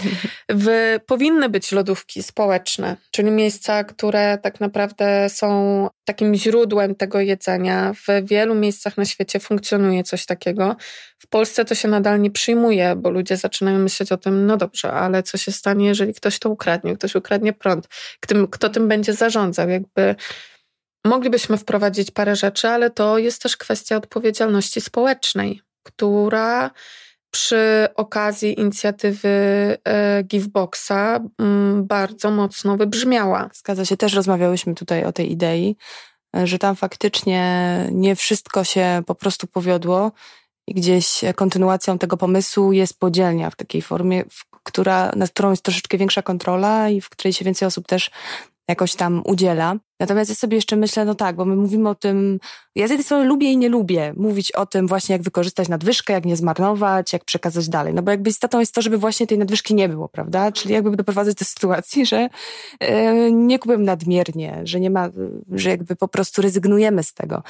[0.49, 7.93] w, powinny być lodówki społeczne, czyli miejsca, które tak naprawdę są takim źródłem tego jedzenia.
[7.93, 10.75] W wielu miejscach na świecie funkcjonuje coś takiego.
[11.19, 14.91] W Polsce to się nadal nie przyjmuje, bo ludzie zaczynają myśleć o tym, no dobrze,
[14.91, 17.87] ale co się stanie, jeżeli ktoś to ukradnie, ktoś ukradnie prąd,
[18.51, 20.15] kto, tym będzie zarządzał, jakby
[21.05, 26.71] Moglibyśmy wprowadzić parę rzeczy, ale to jest też kwestia odpowiedzialności społecznej, która
[27.35, 29.29] przy okazji inicjatywy
[29.83, 33.49] e, Giveboxa mm, bardzo mocno wybrzmiała.
[33.53, 35.75] Zgadza się, też rozmawiałyśmy tutaj o tej idei,
[36.37, 40.11] e, że tam faktycznie nie wszystko się po prostu powiodło
[40.67, 44.23] i gdzieś kontynuacją tego pomysłu jest podzielnia w takiej formie,
[44.63, 48.11] która, nad którą jest troszeczkę większa kontrola i w której się więcej osób też
[48.67, 49.75] jakoś tam udziela.
[49.99, 52.39] Natomiast ja sobie jeszcze myślę, no tak, bo my mówimy o tym,
[52.75, 56.13] ja z jednej strony lubię i nie lubię mówić o tym właśnie, jak wykorzystać nadwyżkę,
[56.13, 57.93] jak nie zmarnować, jak przekazać dalej.
[57.93, 60.51] No bo jakby istotą jest to, żeby właśnie tej nadwyżki nie było, prawda?
[60.51, 62.29] Czyli jakby doprowadzać do sytuacji, że
[62.81, 65.09] yy, nie kupujemy nadmiernie, że nie ma,
[65.51, 67.43] że jakby po prostu rezygnujemy z tego.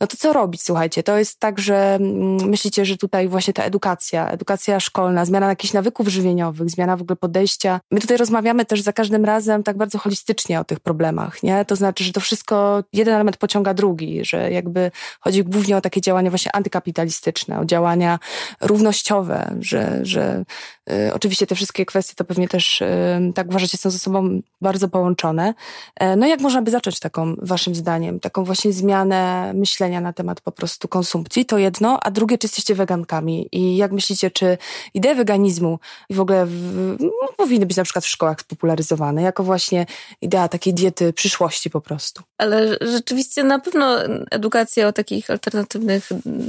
[0.00, 1.02] No to co robić, słuchajcie?
[1.02, 5.72] To jest tak, że yy, myślicie, że tutaj właśnie ta edukacja, edukacja szkolna, zmiana jakichś
[5.72, 7.80] nawyków żywieniowych, zmiana w ogóle podejścia.
[7.90, 11.64] My tutaj rozmawiamy też za każdym razem tak bardzo holistycznie o tych problemach, nie?
[11.64, 15.80] To znaczy znaczy, że to wszystko, jeden element pociąga drugi, że jakby chodzi głównie o
[15.80, 18.18] takie działania właśnie antykapitalistyczne, o działania
[18.60, 20.44] równościowe, że, że
[20.90, 22.86] y, oczywiście te wszystkie kwestie to pewnie też, y,
[23.34, 25.54] tak uważacie, są ze sobą bardzo połączone.
[26.02, 30.40] Y, no jak można by zacząć taką, waszym zdaniem, taką właśnie zmianę myślenia na temat
[30.40, 34.58] po prostu konsumpcji, to jedno, a drugie, czy jesteście wegankami i jak myślicie, czy
[34.94, 35.78] idee weganizmu
[36.10, 39.86] w ogóle w, no, powinny być na przykład w szkołach spopularyzowane, jako właśnie
[40.20, 42.22] idea takiej diety przyszłości po po prostu.
[42.38, 43.98] Ale rzeczywiście na pewno
[44.30, 46.08] edukacja o takich alternatywnych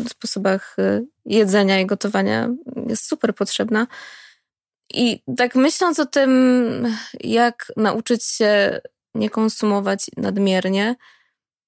[0.09, 2.49] sposobach y, jedzenia i gotowania
[2.87, 3.87] jest super potrzebna.
[4.93, 6.87] I tak myśląc o tym,
[7.19, 8.79] jak nauczyć się
[9.15, 10.95] nie konsumować nadmiernie,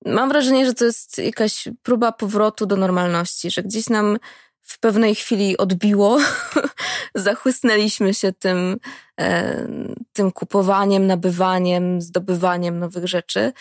[0.06, 4.18] mam wrażenie, że to jest jakaś próba powrotu do normalności, że gdzieś nam
[4.62, 6.20] w pewnej chwili odbiło,
[7.16, 8.78] zachłysnęliśmy się tym,
[9.20, 9.68] e,
[10.14, 13.54] tym kupowaniem, nabywaniem, zdobywaniem nowych rzeczy.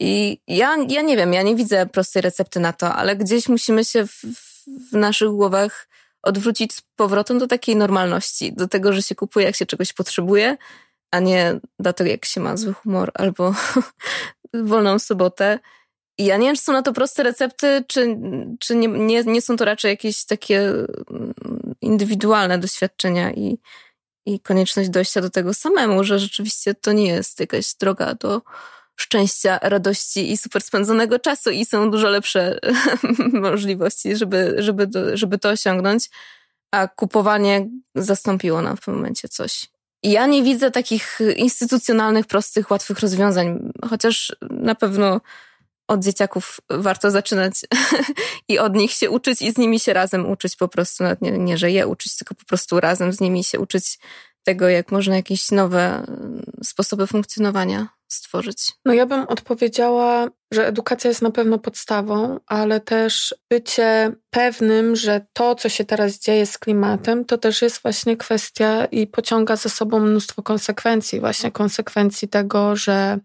[0.00, 3.84] I ja, ja nie wiem, ja nie widzę prostej recepty na to, ale gdzieś musimy
[3.84, 4.24] się w,
[4.90, 5.88] w naszych głowach
[6.22, 10.56] odwrócić z powrotem do takiej normalności, do tego, że się kupuje, jak się czegoś potrzebuje,
[11.10, 13.54] a nie do tego, jak się ma zły humor albo
[14.54, 15.58] wolną sobotę.
[16.18, 18.16] I ja nie wiem, czy są na to proste recepty, czy,
[18.60, 21.34] czy nie, nie, nie są to raczej jakieś takie mm,
[21.80, 23.58] indywidualne doświadczenia i,
[24.28, 28.42] i konieczność dojścia do tego samemu, że rzeczywiście to nie jest jakaś droga do
[28.96, 31.50] szczęścia, radości i super spędzonego czasu.
[31.50, 32.58] I są dużo lepsze
[33.32, 36.10] możliwości, żeby, żeby, żeby to osiągnąć,
[36.70, 39.66] a kupowanie zastąpiło nam w tym momencie coś.
[40.02, 45.20] Ja nie widzę takich instytucjonalnych, prostych, łatwych rozwiązań, chociaż na pewno
[45.88, 47.54] od dzieciaków warto zaczynać
[48.48, 51.04] i od nich się uczyć i z nimi się razem uczyć po prostu.
[51.04, 53.98] Nawet nie, nie, że je uczyć, tylko po prostu razem z nimi się uczyć
[54.44, 58.72] tego, jak można jakieś nowe mm, sposoby funkcjonowania stworzyć?
[58.84, 65.26] No ja bym odpowiedziała, że edukacja jest na pewno podstawą, ale też bycie pewnym, że
[65.32, 69.68] to, co się teraz dzieje z klimatem, to też jest właśnie kwestia i pociąga za
[69.68, 71.20] sobą mnóstwo konsekwencji.
[71.20, 73.18] Właśnie konsekwencji tego, że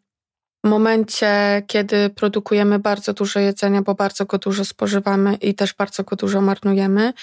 [0.63, 6.15] momencie, kiedy produkujemy bardzo dużo jedzenia, bo bardzo go dużo spożywamy i też bardzo go
[6.15, 7.13] dużo marnujemy,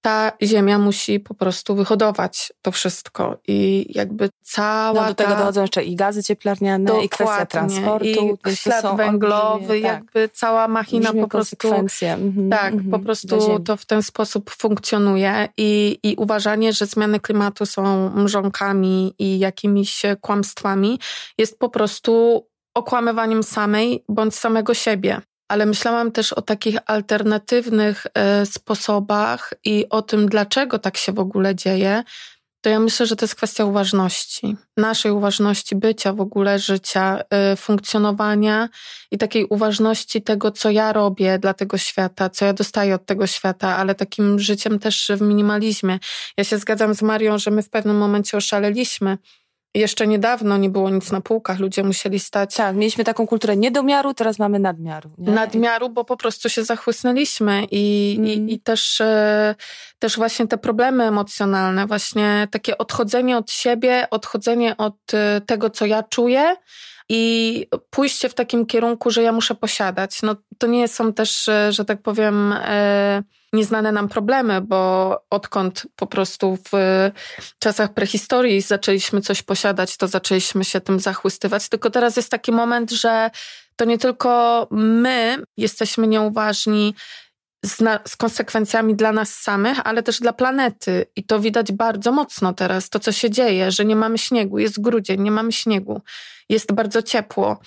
[0.00, 5.38] ta ziemia musi po prostu wyhodować to wszystko i jakby cała no, do tego ta...
[5.38, 7.06] dochodzą jeszcze i gazy cieplarniane Dokładnie.
[7.06, 8.38] i kwestia transportu.
[8.50, 9.92] I ślad węglowy, olbrzymie, tak.
[9.92, 10.36] jakby tak.
[10.36, 11.74] cała machina po prostu...
[11.74, 17.20] Mhm, tak, mhm, po prostu to w ten sposób funkcjonuje i, i uważanie, że zmiany
[17.20, 20.98] klimatu są mrzonkami i jakimiś kłamstwami
[21.38, 28.46] jest po prostu okłamywaniem samej bądź samego siebie ale myślałam też o takich alternatywnych e,
[28.46, 32.02] sposobach i o tym, dlaczego tak się w ogóle dzieje.
[32.60, 37.56] To ja myślę, że to jest kwestia uważności, naszej uważności bycia w ogóle, życia, e,
[37.56, 38.68] funkcjonowania
[39.10, 43.26] i takiej uważności tego, co ja robię dla tego świata, co ja dostaję od tego
[43.26, 45.98] świata, ale takim życiem też w minimalizmie.
[46.36, 49.18] Ja się zgadzam z Marią, że my w pewnym momencie oszaleliśmy
[49.74, 52.54] jeszcze niedawno nie było nic na półkach, ludzie musieli stać.
[52.54, 55.10] Tak, mieliśmy taką kulturę niedomiaru, teraz mamy nadmiaru.
[55.18, 55.32] Nie?
[55.32, 58.30] Nadmiaru, bo po prostu się zachłysnęliśmy i, mm.
[58.30, 59.54] i, i, też, e,
[59.98, 65.86] też właśnie te problemy emocjonalne, właśnie takie odchodzenie od siebie, odchodzenie od e, tego, co
[65.86, 66.56] ja czuję
[67.08, 70.22] i pójście w takim kierunku, że ja muszę posiadać.
[70.22, 72.54] No to nie są też, e, że tak powiem,
[73.52, 76.72] nieznane nam problemy, bo odkąd po prostu w
[77.58, 81.68] czasach prehistorii zaczęliśmy coś posiadać, to zaczęliśmy się tym zachłystywać.
[81.68, 83.30] Tylko teraz jest taki moment, że
[83.76, 86.94] to nie tylko my jesteśmy nieuważni
[87.64, 91.06] z, na, z, konsekwencjami dla nas samych, ale też dla planety.
[91.16, 94.80] I to widać bardzo mocno teraz, to co się dzieje, że nie mamy śniegu, jest
[94.80, 96.00] grudzień, nie mamy śniegu,
[96.48, 97.60] jest bardzo ciepło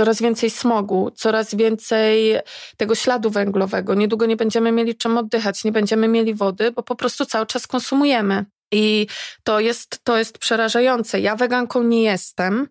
[0.00, 2.36] coraz więcej smogu, coraz więcej
[2.76, 3.94] tego śladu węglowego.
[3.94, 7.66] Niedługo nie będziemy mieli czym oddychać, nie będziemy mieli wody, bo po prostu cały czas
[7.66, 8.44] konsumujemy.
[8.72, 9.06] I
[9.44, 11.20] to jest, to jest przerażające.
[11.20, 12.68] Ja weganką nie jestem.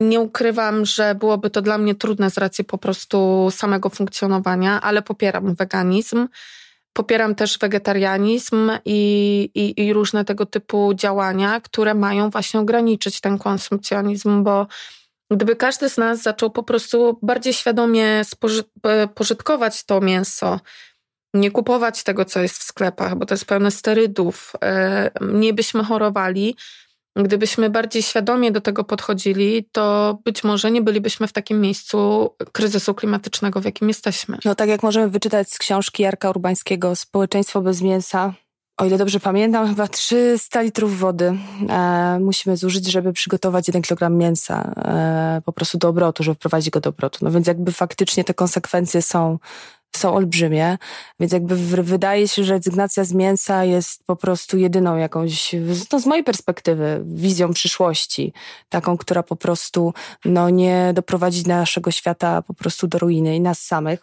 [0.00, 5.02] Nie ukrywam, że byłoby to dla mnie trudne z racji po prostu samego funkcjonowania, ale
[5.02, 6.28] popieram weganizm.
[6.92, 13.38] Popieram też wegetarianizm i, i, i różne tego typu działania, które mają właśnie ograniczyć ten
[13.38, 14.66] konsumpcjonizm, bo
[15.34, 18.22] Gdyby każdy z nas zaczął po prostu bardziej świadomie
[18.86, 20.60] e, pożytkować to mięso,
[21.34, 25.84] nie kupować tego, co jest w sklepach, bo to jest pełne sterydów, e, nie byśmy
[25.84, 26.56] chorowali.
[27.16, 32.94] Gdybyśmy bardziej świadomie do tego podchodzili, to być może nie bylibyśmy w takim miejscu kryzysu
[32.94, 34.38] klimatycznego, w jakim jesteśmy.
[34.44, 38.34] No tak jak możemy wyczytać z książki Jarka Urbańskiego Społeczeństwo bez mięsa,
[38.76, 44.18] o ile dobrze pamiętam, chyba 300 litrów wody e, musimy zużyć, żeby przygotować 1 kg
[44.18, 47.18] mięsa e, po prostu do obrotu, żeby wprowadzić go do obrotu.
[47.22, 49.38] No więc jakby faktycznie te konsekwencje są
[49.96, 50.78] są olbrzymie,
[51.20, 55.54] więc jakby wydaje się, że rezygnacja z mięsa jest po prostu jedyną jakąś,
[55.92, 58.32] no z mojej perspektywy, wizją przyszłości,
[58.68, 63.60] taką, która po prostu no, nie doprowadzi naszego świata po prostu do ruiny i nas
[63.60, 64.00] samych.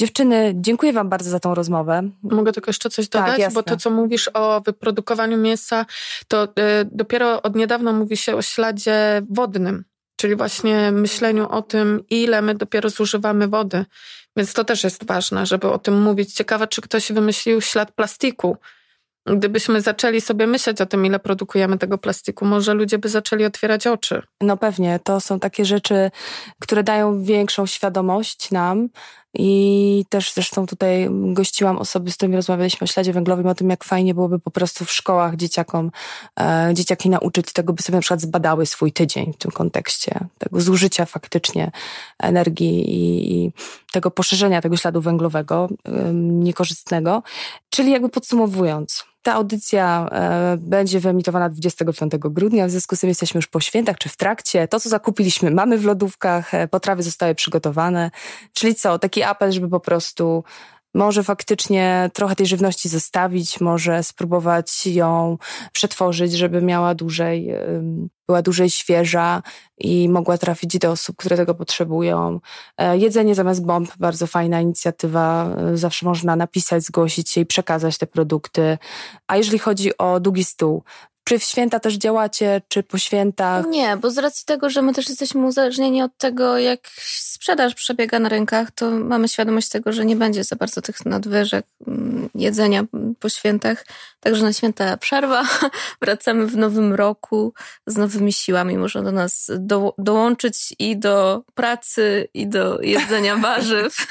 [0.00, 2.02] Dziewczyny, dziękuję Wam bardzo za tą rozmowę.
[2.22, 5.86] Mogę tylko jeszcze coś dodać, tak, bo to, co mówisz o wyprodukowaniu mięsa,
[6.28, 6.48] to y,
[6.84, 9.84] dopiero od niedawna mówi się o śladzie wodnym,
[10.16, 13.84] czyli właśnie myśleniu o tym, ile my dopiero zużywamy wody.
[14.36, 16.34] Więc to też jest ważne, żeby o tym mówić.
[16.34, 18.56] Ciekawe, czy ktoś wymyślił ślad plastiku.
[19.26, 23.86] Gdybyśmy zaczęli sobie myśleć o tym, ile produkujemy tego plastiku, może ludzie by zaczęli otwierać
[23.86, 24.22] oczy.
[24.40, 26.10] No pewnie, to są takie rzeczy,
[26.60, 28.88] które dają większą świadomość nam,
[29.34, 33.84] i też zresztą tutaj gościłam osoby, z którymi rozmawialiśmy o śladzie węglowym, o tym, jak
[33.84, 35.90] fajnie byłoby po prostu w szkołach dzieciakom,
[36.40, 40.60] e, dzieciaki nauczyć tego, by sobie na przykład zbadały swój tydzień w tym kontekście, tego
[40.60, 41.70] zużycia faktycznie
[42.18, 43.52] energii i, i
[43.92, 47.22] tego poszerzenia tego śladu węglowego e, niekorzystnego.
[47.70, 53.38] Czyli jakby podsumowując, ta audycja e, będzie wyemitowana 25 grudnia, w związku z tym jesteśmy
[53.38, 54.68] już po świętach czy w trakcie.
[54.68, 58.10] To, co zakupiliśmy, mamy w lodówkach, e, potrawy zostały przygotowane.
[58.54, 60.44] Czyli co, taki apel, żeby po prostu
[60.94, 65.38] może faktycznie trochę tej żywności zostawić, może spróbować ją
[65.72, 67.54] przetworzyć, żeby miała dłużej,
[68.30, 69.42] była dłużej świeża
[69.78, 72.40] i mogła trafić do osób, które tego potrzebują.
[72.78, 75.56] E, jedzenie zamiast bomb, bardzo fajna inicjatywa.
[75.56, 78.78] E, zawsze można napisać, zgłosić się i przekazać te produkty.
[79.26, 80.82] A jeżeli chodzi o długi stół,
[81.30, 83.66] Czy w święta też działacie, czy po świętach?
[83.66, 88.18] Nie, bo z racji tego, że my też jesteśmy uzależnieni od tego, jak sprzedaż przebiega
[88.18, 92.84] na rynkach, to mamy świadomość tego, że nie będzie za bardzo tych nadwyżek mm, jedzenia
[93.20, 93.86] po świętach.
[94.20, 95.44] Także na święta przerwa.
[96.02, 97.54] Wracamy w nowym roku
[97.86, 98.78] z nowymi siłami.
[98.78, 104.06] Można do nas do, dołączyć i do pracy, i do jedzenia warzyw.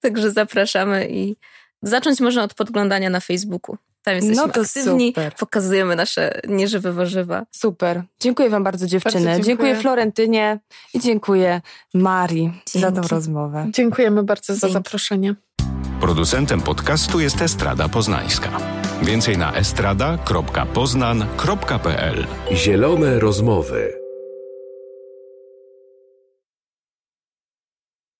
[0.00, 1.36] Także zapraszamy i
[1.82, 3.76] zacząć można od podglądania na Facebooku.
[4.04, 5.34] Tam jesteśmy no to aktywni, super.
[5.34, 7.46] pokazujemy nasze nieżywe warzywa.
[7.50, 8.02] Super.
[8.20, 9.14] Dziękuję wam bardzo dziewczyny.
[9.24, 9.44] Bardzo dziękuję.
[9.46, 9.76] dziękuję.
[9.76, 10.60] Florentynie
[10.94, 11.60] i dziękuję
[11.94, 12.80] Marii Dzięki.
[12.80, 13.66] za tę rozmowę.
[13.70, 14.60] Dziękujemy bardzo Dzięki.
[14.60, 15.34] za zaproszenie.
[16.00, 18.48] Producentem podcastu jest Estrada Poznańska.
[19.02, 24.03] Więcej na estrada.poznan.pl Zielone rozmowy.